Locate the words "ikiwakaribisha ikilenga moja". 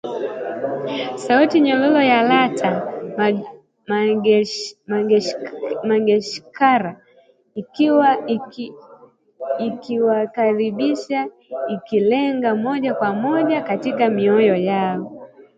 9.67-12.93